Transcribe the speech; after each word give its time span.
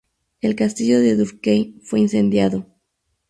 El 0.41 0.55
castillo 0.55 0.99
de 0.99 1.15
Durkheim 1.15 1.79
fue 1.83 1.99
incendiado. 1.99 2.65